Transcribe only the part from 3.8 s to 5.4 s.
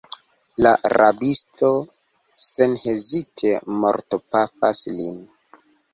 mortpafas lin.